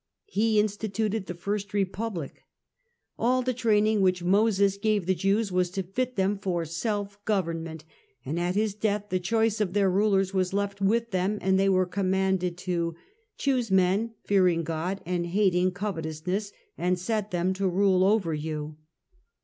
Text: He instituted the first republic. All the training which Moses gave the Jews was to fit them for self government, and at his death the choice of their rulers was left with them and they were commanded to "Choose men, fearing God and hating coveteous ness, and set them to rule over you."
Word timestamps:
He 0.25 0.59
instituted 0.59 1.27
the 1.27 1.35
first 1.35 1.75
republic. 1.75 2.41
All 3.19 3.43
the 3.43 3.53
training 3.53 4.01
which 4.01 4.23
Moses 4.23 4.77
gave 4.79 5.05
the 5.05 5.13
Jews 5.13 5.51
was 5.51 5.69
to 5.69 5.83
fit 5.83 6.15
them 6.15 6.39
for 6.39 6.65
self 6.65 7.23
government, 7.23 7.85
and 8.25 8.39
at 8.39 8.55
his 8.55 8.73
death 8.73 9.09
the 9.09 9.19
choice 9.19 9.61
of 9.61 9.73
their 9.73 9.91
rulers 9.91 10.33
was 10.33 10.53
left 10.53 10.81
with 10.81 11.11
them 11.11 11.37
and 11.39 11.59
they 11.59 11.69
were 11.69 11.85
commanded 11.85 12.57
to 12.57 12.95
"Choose 13.37 13.69
men, 13.69 14.15
fearing 14.23 14.63
God 14.63 15.01
and 15.05 15.27
hating 15.27 15.73
coveteous 15.73 16.25
ness, 16.25 16.51
and 16.79 16.97
set 16.97 17.29
them 17.29 17.53
to 17.53 17.67
rule 17.67 18.03
over 18.03 18.33
you." 18.33 18.77